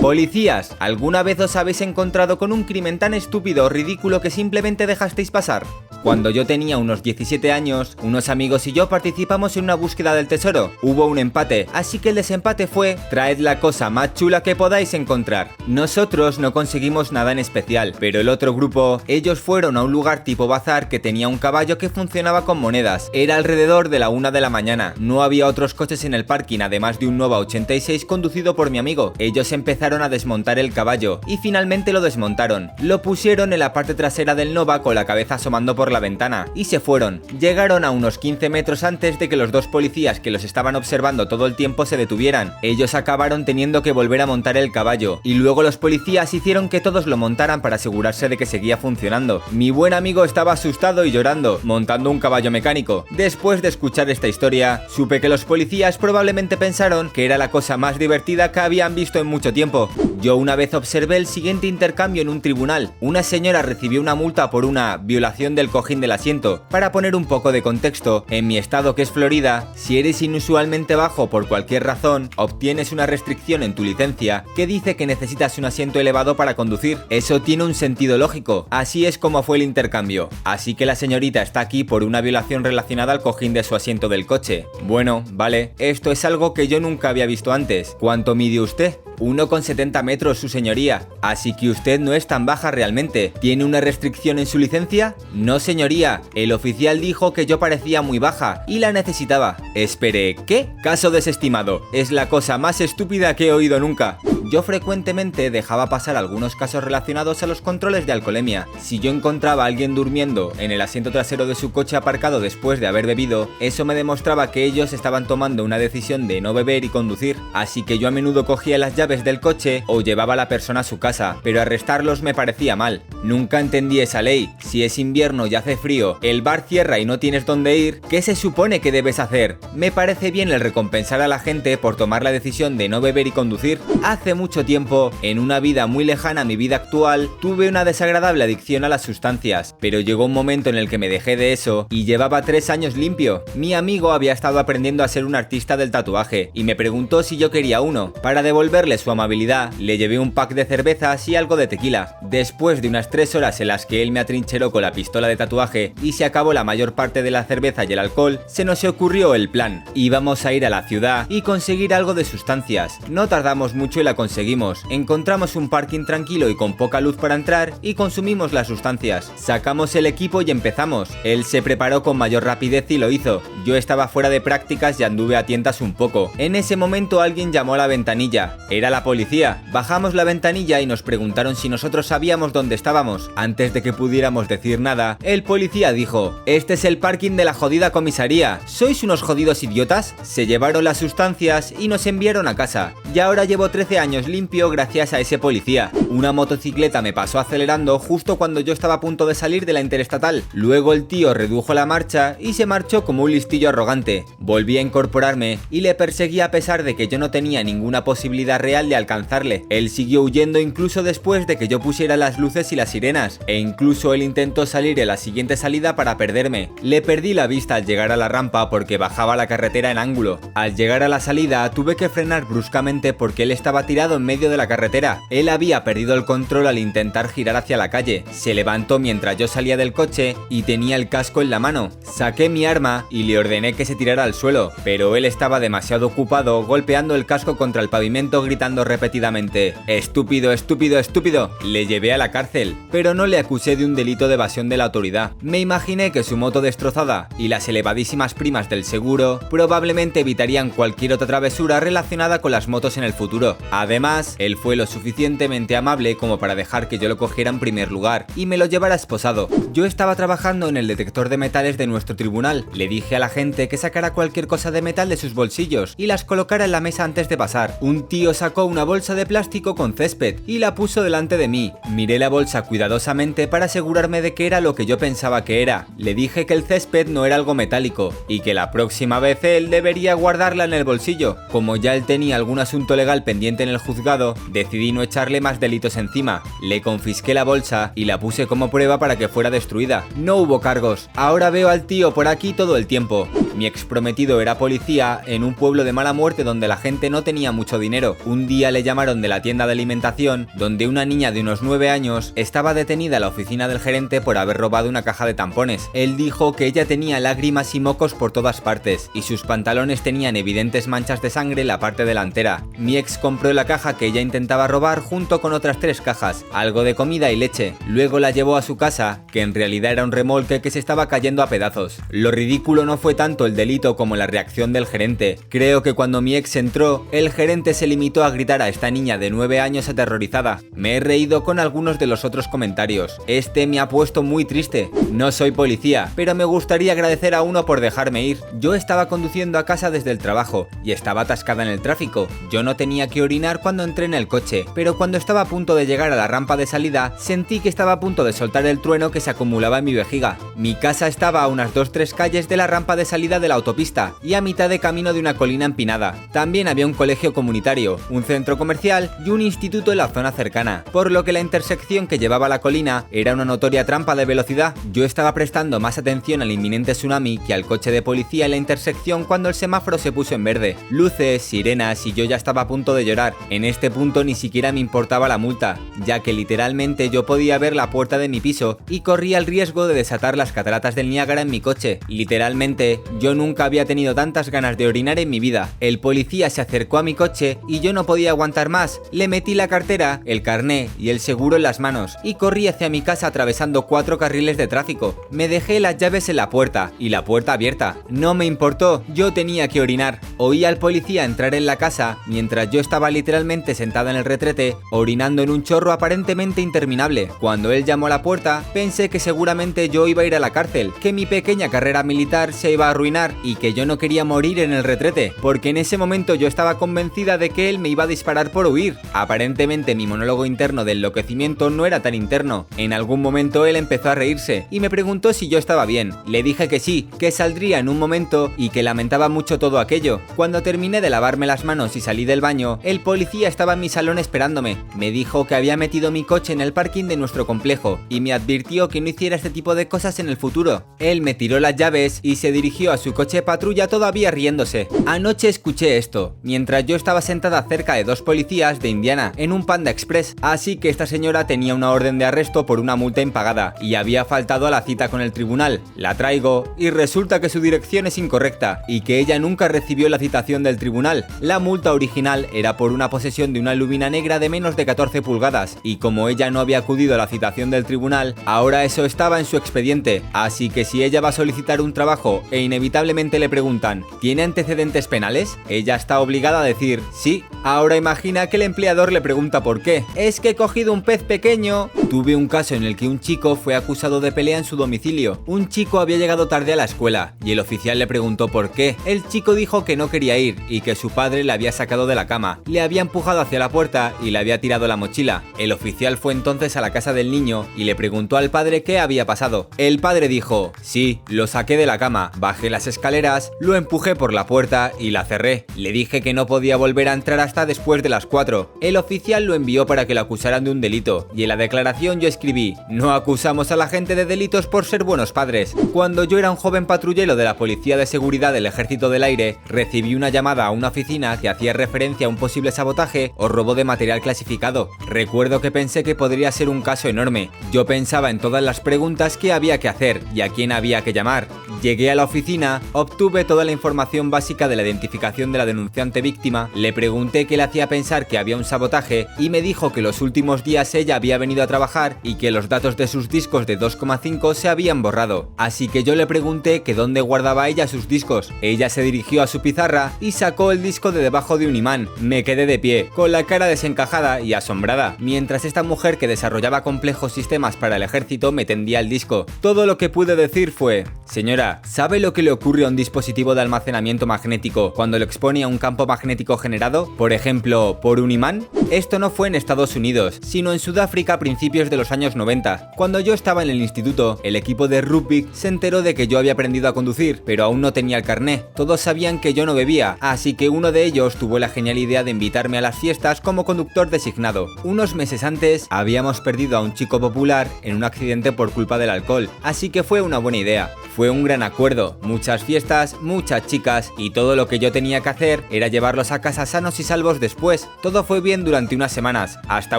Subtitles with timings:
[0.00, 4.86] Policías, ¿alguna vez os habéis encontrado con un crimen tan estúpido o ridículo que simplemente
[4.86, 5.66] dejasteis pasar?
[6.02, 10.28] Cuando yo tenía unos 17 años, unos amigos y yo participamos en una búsqueda del
[10.28, 10.70] tesoro.
[10.80, 14.94] Hubo un empate, así que el desempate fue traed la cosa más chula que podáis
[14.94, 15.50] encontrar.
[15.66, 20.22] Nosotros no conseguimos nada en especial, pero el otro grupo, ellos fueron a un lugar
[20.22, 23.10] tipo bazar que tenía un caballo que funcionaba con monedas.
[23.12, 24.94] Era alrededor de la una de la mañana.
[24.98, 28.78] No había otros coches en el parking, además de un Nova 86 conducido por mi
[28.78, 29.14] amigo.
[29.18, 32.70] Ellos empezaron a desmontar el caballo y finalmente lo desmontaron.
[32.80, 36.46] Lo pusieron en la parte trasera del Nova con la cabeza asomando por la ventana
[36.54, 37.22] y se fueron.
[37.38, 41.28] Llegaron a unos 15 metros antes de que los dos policías que los estaban observando
[41.28, 42.54] todo el tiempo se detuvieran.
[42.62, 46.80] Ellos acabaron teniendo que volver a montar el caballo y luego los policías hicieron que
[46.80, 49.42] todos lo montaran para asegurarse de que seguía funcionando.
[49.50, 53.04] Mi buen amigo estaba asustado y llorando, montando un caballo mecánico.
[53.10, 57.76] Después de escuchar esta historia, supe que los policías probablemente pensaron que era la cosa
[57.76, 59.90] más divertida que habían visto en mucho tiempo.
[60.20, 62.92] Yo una vez observé el siguiente intercambio en un tribunal.
[63.00, 66.64] Una señora recibió una multa por una violación del cojín del asiento.
[66.70, 70.96] Para poner un poco de contexto, en mi estado que es Florida, si eres inusualmente
[70.96, 75.66] bajo por cualquier razón, obtienes una restricción en tu licencia que dice que necesitas un
[75.66, 76.98] asiento elevado para conducir.
[77.10, 78.66] Eso tiene un sentido lógico.
[78.70, 80.30] Así es como fue el intercambio.
[80.42, 84.08] Así que la señorita está aquí por una violación relacionada al cojín de su asiento
[84.08, 84.66] del coche.
[84.82, 87.96] Bueno, vale, esto es algo que yo nunca había visto antes.
[88.00, 88.98] ¿Cuánto mide usted?
[89.18, 91.08] 1,70 metros, su señoría.
[91.22, 93.32] Así que usted no es tan baja realmente.
[93.40, 95.16] ¿Tiene una restricción en su licencia?
[95.32, 96.22] No, señoría.
[96.34, 99.58] El oficial dijo que yo parecía muy baja y la necesitaba.
[99.74, 100.70] Espere, ¿qué?
[100.82, 101.82] Caso desestimado.
[101.92, 104.16] Es la cosa más estúpida que he oído nunca.
[104.44, 108.66] Yo frecuentemente dejaba pasar algunos casos relacionados a los controles de alcoholemia.
[108.80, 112.80] Si yo encontraba a alguien durmiendo en el asiento trasero de su coche aparcado después
[112.80, 116.84] de haber bebido, eso me demostraba que ellos estaban tomando una decisión de no beber
[116.84, 117.36] y conducir.
[117.52, 120.80] Así que yo a menudo cogía las llaves del coche o llevaba a la persona
[120.80, 123.02] a su casa, pero arrestarlos me parecía mal.
[123.22, 124.50] Nunca entendí esa ley.
[124.60, 128.22] Si es invierno y hace frío, el bar cierra y no tienes dónde ir, ¿qué
[128.22, 129.58] se supone que debes hacer?
[129.74, 133.26] Me parece bien el recompensar a la gente por tomar la decisión de no beber
[133.26, 133.78] y conducir.
[134.02, 138.44] Hace mucho tiempo, en una vida muy lejana a mi vida actual, tuve una desagradable
[138.44, 141.86] adicción a las sustancias, pero llegó un momento en el que me dejé de eso
[141.90, 143.44] y llevaba tres años limpio.
[143.54, 147.36] Mi amigo había estado aprendiendo a ser un artista del tatuaje y me preguntó si
[147.36, 148.12] yo quería uno.
[148.22, 152.18] Para devolverle su amabilidad, le llevé un pack de cervezas y algo de tequila.
[152.22, 155.36] Después de unas tres horas en las que él me atrincheró con la pistola de
[155.36, 158.84] tatuaje y se acabó la mayor parte de la cerveza y el alcohol, se nos
[158.84, 159.84] ocurrió el plan.
[159.94, 162.98] Íbamos a ir a la ciudad y conseguir algo de sustancias.
[163.08, 164.82] No tardamos mucho y la conseguimos.
[164.90, 169.30] Encontramos un parking tranquilo y con poca luz para entrar y consumimos las sustancias.
[169.36, 171.08] Sacamos el equipo y empezamos.
[171.22, 173.40] Él se preparó con mayor rapidez y lo hizo.
[173.64, 176.32] Yo estaba fuera de prácticas y anduve a tientas un poco.
[176.36, 178.58] En ese momento alguien llamó a la ventanilla.
[178.70, 179.62] Era la policía.
[179.70, 183.30] Bajamos la ventanilla y nos preguntaron si nosotros sabíamos dónde estábamos.
[183.36, 187.54] Antes de que pudiéramos decir nada, el policía dijo, este es el parking de la
[187.54, 188.58] jodida comisaría.
[188.66, 190.16] ¿Sois unos jodidos idiotas?
[190.22, 192.94] Se llevaron las sustancias y nos enviaron a casa.
[193.14, 195.90] Y ahora llevo 13 años limpio gracias a ese policía.
[196.08, 199.80] Una motocicleta me pasó acelerando justo cuando yo estaba a punto de salir de la
[199.80, 200.42] interestatal.
[200.52, 204.24] Luego el tío redujo la marcha y se marchó como un listillo arrogante.
[204.38, 208.58] Volví a incorporarme y le perseguí a pesar de que yo no tenía ninguna posibilidad
[208.58, 209.64] real de alcanzarle.
[209.68, 213.58] Él siguió huyendo incluso después de que yo pusiera las luces y las sirenas, e
[213.58, 216.70] incluso él intentó salir en la siguiente salida para perderme.
[216.82, 220.40] Le perdí la vista al llegar a la rampa porque bajaba la carretera en ángulo.
[220.54, 224.56] Al llegar a la salida tuve que frenar bruscamente porque él estaba en medio de
[224.56, 225.22] la carretera.
[225.28, 228.24] Él había perdido el control al intentar girar hacia la calle.
[228.30, 231.90] Se levantó mientras yo salía del coche y tenía el casco en la mano.
[232.02, 236.06] Saqué mi arma y le ordené que se tirara al suelo, pero él estaba demasiado
[236.06, 241.50] ocupado golpeando el casco contra el pavimento gritando repetidamente, estúpido, estúpido, estúpido.
[241.64, 244.76] Le llevé a la cárcel, pero no le acusé de un delito de evasión de
[244.76, 245.32] la autoridad.
[245.40, 251.14] Me imaginé que su moto destrozada y las elevadísimas primas del seguro probablemente evitarían cualquier
[251.14, 253.56] otra travesura relacionada con las motos en el futuro.
[253.88, 257.90] Además, él fue lo suficientemente amable como para dejar que yo lo cogiera en primer
[257.90, 259.48] lugar y me lo llevara esposado.
[259.72, 262.66] Yo estaba trabajando en el detector de metales de nuestro tribunal.
[262.74, 266.06] Le dije a la gente que sacara cualquier cosa de metal de sus bolsillos y
[266.06, 267.78] las colocara en la mesa antes de pasar.
[267.80, 271.72] Un tío sacó una bolsa de plástico con césped y la puso delante de mí.
[271.88, 275.86] Miré la bolsa cuidadosamente para asegurarme de que era lo que yo pensaba que era.
[275.96, 279.70] Le dije que el césped no era algo metálico y que la próxima vez él
[279.70, 281.38] debería guardarla en el bolsillo.
[281.50, 285.60] Como ya él tenía algún asunto legal pendiente en el juzgado, decidí no echarle más
[285.60, 286.42] delito delitos encima.
[286.62, 290.06] Le confisqué la bolsa y la puse como prueba para que fuera destruida.
[290.16, 291.10] No hubo cargos.
[291.14, 293.28] Ahora veo al tío por aquí todo el tiempo.
[293.54, 297.22] Mi ex prometido era policía en un pueblo de mala muerte donde la gente no
[297.22, 298.16] tenía mucho dinero.
[298.24, 301.90] Un día le llamaron de la tienda de alimentación donde una niña de unos 9
[301.90, 305.90] años estaba detenida en la oficina del gerente por haber robado una caja de tampones.
[305.92, 310.36] Él dijo que ella tenía lágrimas y mocos por todas partes y sus pantalones tenían
[310.36, 312.64] evidentes manchas de sangre en la parte delantera.
[312.78, 316.82] Mi ex compró la caja que ella intentaba robar junto con otras tres cajas, algo
[316.82, 317.74] de comida y leche.
[317.86, 321.06] Luego la llevó a su casa, que en realidad era un remolque que se estaba
[321.06, 321.98] cayendo a pedazos.
[322.08, 325.38] Lo ridículo no fue tanto el delito como la reacción del gerente.
[325.50, 329.18] Creo que cuando mi ex entró, el gerente se limitó a gritar a esta niña
[329.18, 330.60] de 9 años aterrorizada.
[330.74, 333.18] Me he reído con algunos de los otros comentarios.
[333.26, 334.90] Este me ha puesto muy triste.
[335.12, 338.38] No soy policía, pero me gustaría agradecer a uno por dejarme ir.
[338.58, 342.28] Yo estaba conduciendo a casa desde el trabajo y estaba atascada en el tráfico.
[342.50, 345.74] Yo no tenía que orinar cuando entré en el coche, pero cuando estaba a punto
[345.74, 348.80] de llegar a la rampa de salida, sentí que estaba a punto de soltar el
[348.80, 350.38] trueno que se acumulaba en mi vejiga.
[350.56, 354.14] Mi casa estaba a unas 2-3 calles de la rampa de salida de la autopista
[354.22, 356.14] y a mitad de camino de una colina empinada.
[356.32, 360.84] También había un colegio comunitario, un centro comercial y un instituto en la zona cercana,
[360.92, 364.74] por lo que la intersección que llevaba la colina era una notoria trampa de velocidad.
[364.92, 368.56] Yo estaba prestando más atención al inminente tsunami que al coche de policía en la
[368.56, 370.76] intersección cuando el semáforo se puso en verde.
[370.90, 373.34] Luces, sirenas y yo ya estaba a punto de llorar.
[373.50, 377.74] En este punto ni siquiera me importaba la multa, ya que literalmente yo podía ver
[377.74, 381.40] la puerta de mi piso y corría el riesgo de desatar las cataratas del Niágara
[381.40, 381.98] en mi coche.
[382.08, 385.70] Literalmente, yo nunca había tenido tantas ganas de orinar en mi vida.
[385.80, 389.00] El policía se acercó a mi coche y yo no podía aguantar más.
[389.12, 392.90] Le metí la cartera, el carné y el seguro en las manos y corrí hacia
[392.90, 395.26] mi casa atravesando cuatro carriles de tráfico.
[395.30, 397.96] Me dejé las llaves en la puerta y la puerta abierta.
[398.10, 400.20] No me importó, yo tenía que orinar.
[400.36, 403.27] Oí al policía entrar en la casa mientras yo estaba literalmente
[403.74, 407.28] sentada en el retrete, orinando en un chorro aparentemente interminable.
[407.40, 410.50] Cuando él llamó a la puerta, pensé que seguramente yo iba a ir a la
[410.50, 414.24] cárcel, que mi pequeña carrera militar se iba a arruinar y que yo no quería
[414.24, 417.88] morir en el retrete, porque en ese momento yo estaba convencida de que él me
[417.88, 418.96] iba a disparar por huir.
[419.12, 422.66] Aparentemente mi monólogo interno de enloquecimiento no era tan interno.
[422.76, 426.12] En algún momento él empezó a reírse y me preguntó si yo estaba bien.
[426.26, 430.20] Le dije que sí, que saldría en un momento y que lamentaba mucho todo aquello.
[430.36, 433.88] Cuando terminé de lavarme las manos y salí del baño, el policía estaba en mi
[433.88, 434.76] salón esperándome.
[434.94, 438.32] Me dijo que había metido mi coche en el parking de nuestro complejo y me
[438.32, 440.84] advirtió que no hiciera este tipo de cosas en el futuro.
[440.98, 444.88] Él me tiró las llaves y se dirigió a su coche patrulla todavía riéndose.
[445.06, 449.66] Anoche escuché esto, mientras yo estaba sentada cerca de dos policías de Indiana en un
[449.66, 453.74] Panda Express, así que esta señora tenía una orden de arresto por una multa impagada
[453.80, 455.80] y había faltado a la cita con el tribunal.
[455.96, 460.18] La traigo y resulta que su dirección es incorrecta y que ella nunca recibió la
[460.18, 461.26] citación del tribunal.
[461.40, 465.22] La multa original era por una posesión de una lubina negra de menos de 14
[465.22, 469.38] pulgadas y como ella no había acudido a la citación del tribunal, ahora eso estaba
[469.38, 473.48] en su expediente, así que si ella va a solicitar un trabajo e inevitablemente le
[473.48, 475.58] preguntan ¿tiene antecedentes penales?
[475.68, 477.44] Ella está obligada a decir sí.
[477.64, 480.04] Ahora imagina que el empleador le pregunta por qué.
[480.14, 481.90] Es que he cogido un pez pequeño.
[482.08, 485.42] Tuve un caso en el que un chico fue acusado de pelea en su domicilio.
[485.44, 488.96] Un chico había llegado tarde a la escuela y el oficial le preguntó por qué.
[489.04, 492.14] El chico dijo que no quería ir y que su padre le había sacado de
[492.14, 495.42] la cama, le había empujado hacia la puerta y le había tirado la mochila.
[495.58, 498.98] El oficial fue entonces a la casa del niño y le preguntó al padre qué
[498.98, 499.68] había pasado.
[499.76, 504.32] El padre dijo, sí, lo saqué de la cama, bajé las escaleras, lo empujé por
[504.32, 505.66] la puerta y la cerré.
[505.76, 508.78] Le dije que no podía volver a entrar hasta después de las 4.
[508.80, 511.97] El oficial lo envió para que lo acusaran de un delito y en la declaración
[512.00, 515.74] yo escribí, no acusamos a la gente de delitos por ser buenos padres.
[515.92, 519.58] Cuando yo era un joven patrullero de la Policía de Seguridad del Ejército del Aire,
[519.66, 523.74] recibí una llamada a una oficina que hacía referencia a un posible sabotaje o robo
[523.74, 524.90] de material clasificado.
[525.08, 527.50] Recuerdo que pensé que podría ser un caso enorme.
[527.72, 531.12] Yo pensaba en todas las preguntas que había que hacer y a quién había que
[531.12, 531.48] llamar.
[531.82, 536.22] Llegué a la oficina, obtuve toda la información básica de la identificación de la denunciante
[536.22, 540.02] víctima, le pregunté qué le hacía pensar que había un sabotaje y me dijo que
[540.02, 541.87] los últimos días ella había venido a trabajar
[542.22, 545.52] y que los datos de sus discos de 2,5 se habían borrado.
[545.56, 548.52] Así que yo le pregunté que dónde guardaba ella sus discos.
[548.60, 552.08] Ella se dirigió a su pizarra y sacó el disco de debajo de un imán.
[552.20, 556.82] Me quedé de pie, con la cara desencajada y asombrada, mientras esta mujer que desarrollaba
[556.82, 559.46] complejos sistemas para el ejército me tendía el disco.
[559.60, 563.54] Todo lo que pude decir fue, señora, ¿sabe lo que le ocurre a un dispositivo
[563.54, 568.30] de almacenamiento magnético cuando lo expone a un campo magnético generado, por ejemplo, por un
[568.30, 568.66] imán?
[568.90, 572.90] Esto no fue en Estados Unidos, sino en Sudáfrica a principios de los años 90.
[572.96, 576.36] Cuando yo estaba en el instituto, el equipo de rugby se enteró de que yo
[576.36, 578.64] había aprendido a conducir, pero aún no tenía el carné.
[578.74, 582.24] Todos sabían que yo no bebía, así que uno de ellos tuvo la genial idea
[582.24, 584.66] de invitarme a las fiestas como conductor designado.
[584.82, 589.10] Unos meses antes habíamos perdido a un chico popular en un accidente por culpa del
[589.10, 590.90] alcohol, así que fue una buena idea.
[591.14, 595.28] Fue un gran acuerdo, muchas fiestas, muchas chicas y todo lo que yo tenía que
[595.28, 597.88] hacer era llevarlos a casa sanos y salvos después.
[598.02, 599.98] Todo fue bien durante unas semanas, hasta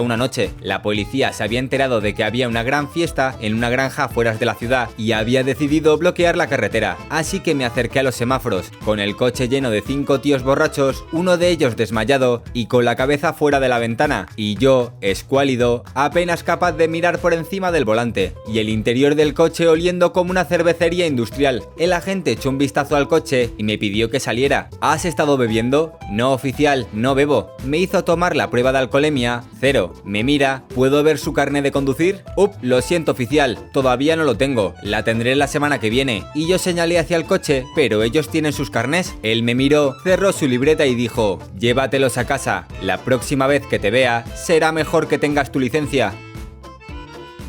[0.00, 0.50] una noche.
[0.60, 4.44] La policía se había de que había una gran fiesta en una granja fuera de
[4.44, 6.96] la ciudad y había decidido bloquear la carretera.
[7.10, 11.04] Así que me acerqué a los semáforos, con el coche lleno de cinco tíos borrachos,
[11.12, 15.84] uno de ellos desmayado y con la cabeza fuera de la ventana, y yo, escuálido,
[15.94, 20.32] apenas capaz de mirar por encima del volante, y el interior del coche oliendo como
[20.32, 21.62] una cervecería industrial.
[21.78, 24.70] El agente echó un vistazo al coche y me pidió que saliera.
[24.80, 25.96] ¿Has estado bebiendo?
[26.10, 27.52] No, oficial, no bebo.
[27.64, 29.94] Me hizo tomar la prueba de alcoholemia, cero.
[30.04, 32.22] Me mira, ¿puedo ver su carnet de conducir?
[32.36, 34.74] Up, lo siento, oficial, todavía no lo tengo.
[34.82, 36.24] La tendré la semana que viene.
[36.34, 39.14] Y yo señalé hacia el coche, pero ellos tienen sus carnés.
[39.22, 42.66] Él me miró, cerró su libreta y dijo, llévatelos a casa.
[42.82, 46.14] La próxima vez que te vea, será mejor que tengas tu licencia.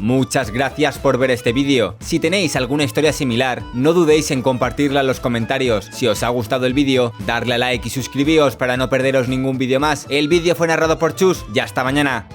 [0.02, 1.96] Muchas gracias por ver este vídeo.
[2.00, 5.90] Si tenéis alguna historia similar, no dudéis en compartirla en los comentarios.
[5.94, 9.60] Si os ha gustado el vídeo, darle a like y suscribíos para no perderos ningún
[9.60, 10.08] vídeo más.
[10.10, 12.28] El vídeo fue narrado por Chus y hasta mañana.